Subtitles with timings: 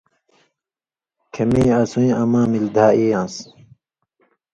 [1.33, 3.35] کھیں مِیں اسُویں اما ملی دھا ای یان٘س“